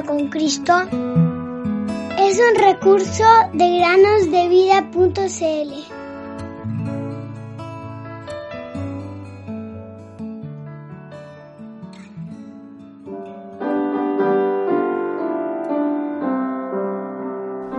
con 0.00 0.28
Cristo 0.28 0.72
es 2.18 2.40
un 2.40 2.54
recurso 2.56 3.24
de 3.52 3.78
granosdevida.cl. 3.78 5.72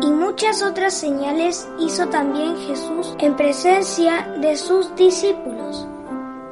Y 0.01 0.11
muchas 0.11 0.61
otras 0.61 0.93
señales 0.93 1.67
hizo 1.79 2.07
también 2.09 2.55
Jesús 2.67 3.15
en 3.17 3.35
presencia 3.35 4.27
de 4.39 4.55
sus 4.55 4.95
discípulos 4.95 5.87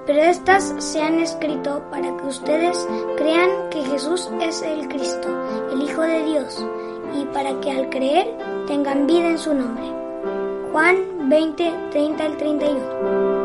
pero 0.06 0.24
estas 0.24 0.74
se 0.80 1.02
han 1.02 1.20
escrito 1.20 1.82
para 1.90 2.16
que 2.18 2.26
ustedes 2.26 2.78
crean 3.18 3.70
que 3.70 3.82
Jesús 3.84 4.30
es 4.42 4.62
el 4.62 4.88
Cristo, 4.88 5.30
Hijo 5.92 6.04
de 6.04 6.24
Dios, 6.24 6.66
y 7.20 7.26
para 7.34 7.60
que 7.60 7.70
al 7.70 7.90
creer 7.90 8.26
tengan 8.66 9.08
vida 9.08 9.28
en 9.32 9.38
su 9.38 9.54
nombre. 9.54 9.84
Juan 10.72 11.28
20, 11.28 11.70
30 11.92 12.26
al 12.26 12.38
31. 12.38 13.44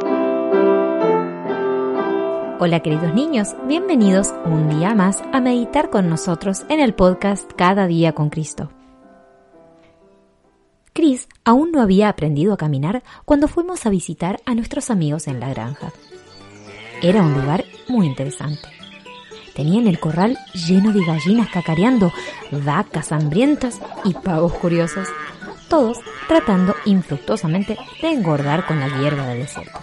Hola 2.61 2.79
queridos 2.85 3.13
niños, 3.15 3.57
bienvenidos 3.67 4.33
un 4.45 4.69
día 4.69 4.95
más 4.95 5.25
a 5.33 5.41
meditar 5.41 5.91
con 5.91 6.09
nosotros 6.09 6.65
en 6.69 6.79
el 6.79 6.95
podcast 6.95 7.51
Cada 7.57 7.89
día 7.89 8.13
con 8.13 8.31
Cristo. 8.31 8.71
Chris 10.93 11.27
aún 11.45 11.73
no 11.73 11.83
había 11.83 12.09
aprendido 12.09 12.53
a 12.53 12.57
caminar 12.57 13.03
cuando 13.25 13.49
fuimos 13.49 13.87
a 13.87 13.91
visitar 13.91 14.39
a 14.47 14.55
nuestros 14.55 14.91
amigos 14.91 15.27
en 15.27 15.41
la 15.41 15.49
granja. 15.49 15.93
Era 17.03 17.23
un 17.23 17.35
lugar 17.35 17.65
muy 17.89 18.07
interesante. 18.07 18.76
Tenían 19.57 19.87
el 19.87 19.99
corral 19.99 20.39
lleno 20.53 20.93
de 20.93 21.03
gallinas 21.03 21.49
cacareando, 21.49 22.13
vacas 22.51 23.11
hambrientas 23.11 23.81
y 24.05 24.13
pavos 24.13 24.53
curiosos, 24.53 25.09
todos 25.69 25.99
tratando 26.29 26.75
infructuosamente 26.85 27.79
de 28.03 28.13
engordar 28.13 28.67
con 28.67 28.79
la 28.79 28.89
hierba 28.89 29.27
del 29.27 29.41
desierto. 29.41 29.81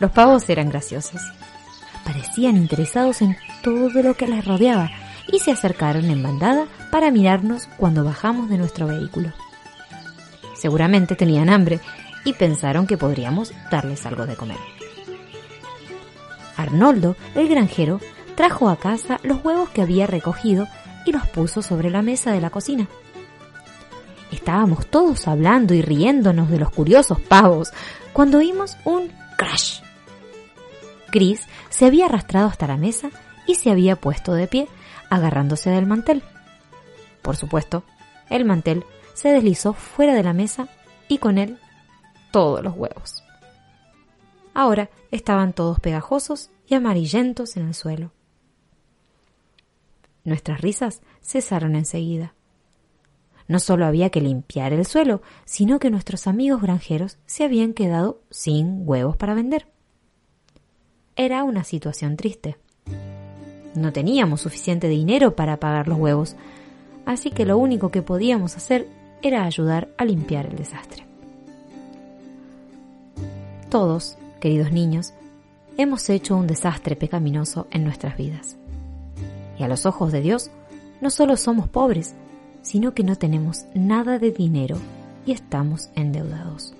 Los 0.00 0.10
pavos 0.10 0.46
eran 0.50 0.68
graciosos. 0.68 1.22
Parecían 2.04 2.58
interesados 2.58 3.22
en 3.22 3.38
todo 3.62 4.02
lo 4.02 4.14
que 4.14 4.26
les 4.26 4.44
rodeaba 4.44 4.90
y 5.32 5.38
se 5.38 5.52
acercaron 5.52 6.04
en 6.10 6.22
bandada 6.22 6.66
para 6.90 7.10
mirarnos 7.10 7.68
cuando 7.78 8.04
bajamos 8.04 8.50
de 8.50 8.58
nuestro 8.58 8.86
vehículo. 8.86 9.32
Seguramente 10.54 11.16
tenían 11.16 11.48
hambre 11.48 11.80
y 12.26 12.34
pensaron 12.34 12.86
que 12.86 12.98
podríamos 12.98 13.54
darles 13.70 14.04
algo 14.04 14.26
de 14.26 14.36
comer. 14.36 14.58
Arnoldo, 16.62 17.16
el 17.34 17.48
granjero, 17.48 18.00
trajo 18.34 18.68
a 18.68 18.76
casa 18.76 19.18
los 19.22 19.44
huevos 19.44 19.70
que 19.70 19.82
había 19.82 20.06
recogido 20.06 20.66
y 21.04 21.12
los 21.12 21.26
puso 21.28 21.62
sobre 21.62 21.90
la 21.90 22.02
mesa 22.02 22.32
de 22.32 22.40
la 22.40 22.50
cocina. 22.50 22.88
Estábamos 24.30 24.86
todos 24.86 25.26
hablando 25.26 25.74
y 25.74 25.82
riéndonos 25.82 26.50
de 26.50 26.58
los 26.58 26.70
curiosos 26.70 27.20
pavos 27.20 27.70
cuando 28.12 28.38
oímos 28.38 28.76
un 28.84 29.10
crash. 29.36 29.80
Chris 31.10 31.46
se 31.68 31.86
había 31.86 32.06
arrastrado 32.06 32.48
hasta 32.48 32.66
la 32.66 32.76
mesa 32.76 33.10
y 33.46 33.56
se 33.56 33.70
había 33.70 33.96
puesto 33.96 34.34
de 34.34 34.46
pie, 34.46 34.68
agarrándose 35.10 35.70
del 35.70 35.86
mantel. 35.86 36.22
Por 37.22 37.36
supuesto, 37.36 37.82
el 38.28 38.44
mantel 38.44 38.84
se 39.14 39.30
deslizó 39.30 39.72
fuera 39.72 40.14
de 40.14 40.22
la 40.22 40.32
mesa 40.32 40.68
y 41.08 41.18
con 41.18 41.36
él 41.36 41.58
todos 42.30 42.62
los 42.62 42.76
huevos. 42.76 43.24
Ahora 44.60 44.90
estaban 45.10 45.54
todos 45.54 45.80
pegajosos 45.80 46.50
y 46.68 46.74
amarillentos 46.74 47.56
en 47.56 47.68
el 47.68 47.72
suelo. 47.72 48.12
Nuestras 50.22 50.60
risas 50.60 51.00
cesaron 51.22 51.76
enseguida. 51.76 52.34
No 53.48 53.58
solo 53.58 53.86
había 53.86 54.10
que 54.10 54.20
limpiar 54.20 54.74
el 54.74 54.84
suelo, 54.84 55.22
sino 55.46 55.78
que 55.78 55.88
nuestros 55.88 56.26
amigos 56.26 56.60
granjeros 56.60 57.16
se 57.24 57.44
habían 57.44 57.72
quedado 57.72 58.20
sin 58.28 58.86
huevos 58.86 59.16
para 59.16 59.32
vender. 59.32 59.66
Era 61.16 61.42
una 61.42 61.64
situación 61.64 62.18
triste. 62.18 62.58
No 63.74 63.94
teníamos 63.94 64.42
suficiente 64.42 64.88
dinero 64.88 65.36
para 65.36 65.58
pagar 65.58 65.88
los 65.88 65.98
huevos, 65.98 66.36
así 67.06 67.30
que 67.30 67.46
lo 67.46 67.56
único 67.56 67.90
que 67.90 68.02
podíamos 68.02 68.58
hacer 68.58 68.86
era 69.22 69.44
ayudar 69.44 69.88
a 69.96 70.04
limpiar 70.04 70.44
el 70.44 70.56
desastre. 70.56 71.06
Todos 73.70 74.18
queridos 74.40 74.72
niños, 74.72 75.12
hemos 75.76 76.08
hecho 76.10 76.36
un 76.36 76.46
desastre 76.46 76.96
pecaminoso 76.96 77.68
en 77.70 77.84
nuestras 77.84 78.16
vidas. 78.16 78.56
Y 79.58 79.62
a 79.62 79.68
los 79.68 79.86
ojos 79.86 80.10
de 80.10 80.20
Dios, 80.20 80.50
no 81.00 81.10
solo 81.10 81.36
somos 81.36 81.68
pobres, 81.68 82.14
sino 82.62 82.92
que 82.92 83.04
no 83.04 83.16
tenemos 83.16 83.66
nada 83.74 84.18
de 84.18 84.32
dinero 84.32 84.76
y 85.24 85.32
estamos 85.32 85.90
endeudados. 85.94 86.74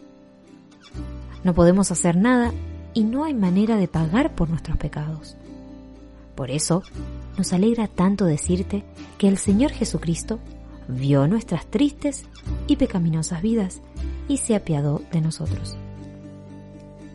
No 1.44 1.54
podemos 1.54 1.90
hacer 1.90 2.16
nada 2.16 2.52
y 2.92 3.04
no 3.04 3.24
hay 3.24 3.34
manera 3.34 3.76
de 3.76 3.88
pagar 3.88 4.34
por 4.34 4.50
nuestros 4.50 4.76
pecados. 4.76 5.36
Por 6.34 6.50
eso, 6.50 6.82
nos 7.38 7.52
alegra 7.52 7.86
tanto 7.86 8.24
decirte 8.24 8.84
que 9.18 9.28
el 9.28 9.38
Señor 9.38 9.70
Jesucristo 9.70 10.38
vio 10.88 11.28
nuestras 11.28 11.66
tristes 11.66 12.24
y 12.66 12.76
pecaminosas 12.76 13.42
vidas 13.42 13.80
y 14.28 14.38
se 14.38 14.56
apiadó 14.56 15.02
de 15.12 15.20
nosotros 15.20 15.76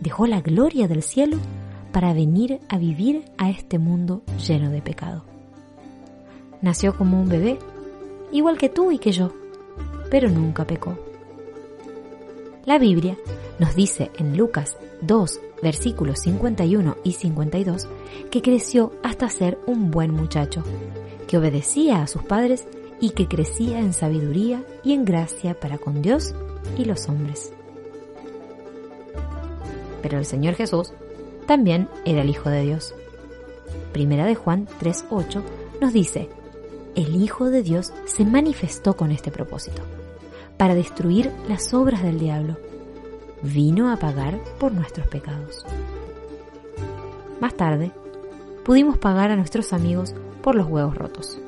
dejó 0.06 0.28
la 0.28 0.40
gloria 0.40 0.88
del 0.88 1.02
cielo 1.02 1.38
para 1.92 2.14
venir 2.14 2.60
a 2.70 2.78
vivir 2.78 3.26
a 3.40 3.50
este 3.50 3.80
mundo 3.80 4.22
lleno 4.48 4.70
de 4.70 4.84
pecado. 4.84 5.26
Nació 6.62 6.96
como 6.96 7.20
un 7.20 7.28
bebé, 7.28 7.58
igual 8.32 8.60
que 8.60 8.70
tú 8.70 8.92
y 8.92 9.00
que 9.00 9.12
yo, 9.12 9.32
pero 10.12 10.30
nunca 10.30 10.68
pecó. 10.68 10.96
La 12.66 12.78
Biblia 12.78 13.18
nos 13.58 13.76
dice 13.76 14.12
en 14.20 14.38
Lucas 14.38 14.78
2, 15.02 15.40
versículos 15.64 16.20
51 16.20 16.98
y 17.04 17.14
52, 17.14 17.88
que 18.30 18.44
creció 18.44 18.92
hasta 19.02 19.28
ser 19.28 19.58
un 19.66 19.90
buen 19.90 20.12
muchacho, 20.12 20.64
que 21.28 21.40
obedecía 21.40 22.04
a 22.04 22.08
sus 22.08 22.22
padres 22.22 22.68
y 23.02 23.10
que 23.10 23.28
crecía 23.28 23.80
en 23.80 23.94
sabiduría 23.94 24.64
y 24.84 24.94
en 24.94 25.04
gracia 25.04 25.60
para 25.60 25.80
con 25.80 26.04
Dios 26.04 26.36
y 26.78 26.86
los 26.86 27.10
hombres 27.10 27.54
pero 30.06 30.20
el 30.20 30.26
Señor 30.28 30.54
Jesús 30.54 30.94
también 31.48 31.90
era 32.06 32.22
el 32.22 32.30
Hijo 32.30 32.52
de 32.52 32.62
Dios. 32.62 32.94
Primera 33.92 34.24
de 34.26 34.36
Juan 34.36 34.68
3.8 34.80 35.42
nos 35.82 35.94
dice, 35.94 36.30
el 36.94 37.16
Hijo 37.16 37.50
de 37.50 37.64
Dios 37.64 37.92
se 38.06 38.24
manifestó 38.24 38.96
con 38.96 39.10
este 39.10 39.32
propósito, 39.32 39.82
para 40.58 40.76
destruir 40.76 41.32
las 41.50 41.74
obras 41.74 42.04
del 42.04 42.20
diablo. 42.20 42.56
Vino 43.42 43.92
a 43.92 43.98
pagar 43.98 44.40
por 44.60 44.74
nuestros 44.74 45.08
pecados. 45.08 45.66
Más 47.42 47.56
tarde, 47.56 47.90
pudimos 48.64 49.00
pagar 49.00 49.32
a 49.32 49.36
nuestros 49.36 49.74
amigos 49.74 50.14
por 50.44 50.54
los 50.54 50.68
huevos 50.68 50.96
rotos. 50.96 51.40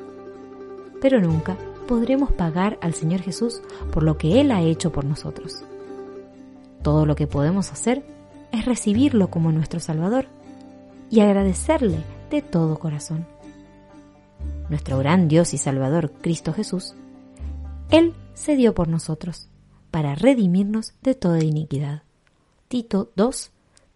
Pero 1.00 1.20
nunca 1.20 1.56
podremos 1.86 2.32
pagar 2.32 2.76
al 2.80 2.92
Señor 2.92 3.20
Jesús 3.20 3.62
por 3.92 4.02
lo 4.02 4.18
que 4.18 4.40
Él 4.40 4.50
ha 4.50 4.62
hecho 4.62 4.90
por 4.90 5.04
nosotros. 5.04 5.62
Todo 6.82 7.06
lo 7.06 7.14
que 7.14 7.28
podemos 7.28 7.70
hacer 7.70 8.17
es 8.52 8.64
recibirlo 8.64 9.30
como 9.30 9.52
nuestro 9.52 9.80
Salvador 9.80 10.26
y 11.10 11.20
agradecerle 11.20 11.98
de 12.30 12.42
todo 12.42 12.78
corazón. 12.78 13.26
Nuestro 14.68 14.98
gran 14.98 15.28
Dios 15.28 15.54
y 15.54 15.58
Salvador, 15.58 16.12
Cristo 16.20 16.52
Jesús, 16.52 16.94
Él 17.90 18.14
se 18.34 18.56
dio 18.56 18.74
por 18.74 18.88
nosotros 18.88 19.48
para 19.90 20.14
redimirnos 20.14 20.92
de 21.02 21.14
toda 21.14 21.42
iniquidad. 21.42 22.02
Tito 22.68 23.10
2, 23.16 23.50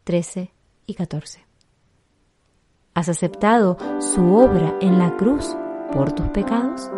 13 0.04 0.50
y 0.86 0.94
14. 0.94 1.44
¿Has 2.94 3.08
aceptado 3.08 3.76
su 4.00 4.34
obra 4.34 4.76
en 4.80 4.98
la 4.98 5.16
cruz 5.16 5.56
por 5.92 6.12
tus 6.12 6.26
pecados? 6.28 6.90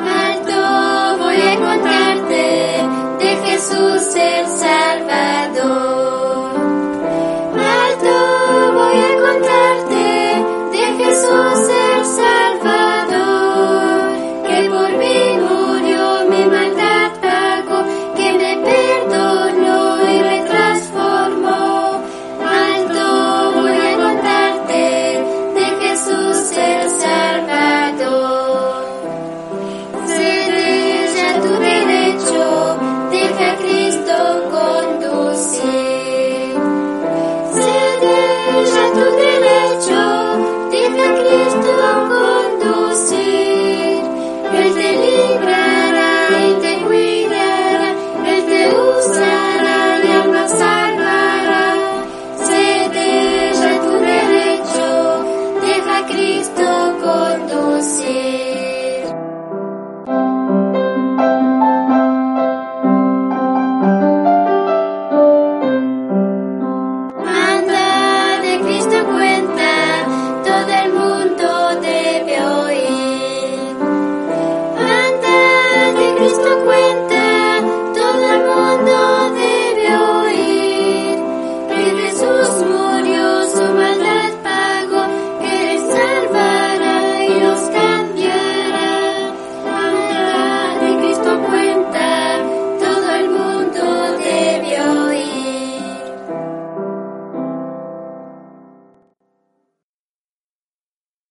Alto 0.00 1.22
voy 1.22 1.36
a 1.36 2.16
de 3.18 3.36
Jesús 3.44 4.14
el 4.16 4.46
Salvador. 4.46 5.95
Él 44.88 44.96
te 45.00 45.06
librará 45.06 46.14
y 46.46 46.54
te 46.60 46.72
cuidará, 46.84 47.90
Él 48.26 48.44
te 48.50 48.60
usará, 48.68 50.00
te 50.02 50.12
abrazará, 50.12 51.74
sede 52.44 53.52
tu 53.84 53.92
derecho, 54.12 54.88
deja 55.66 56.06
Cristo 56.06 56.66
con 57.02 57.48
tu 57.48 57.82
cielo. 57.82 58.35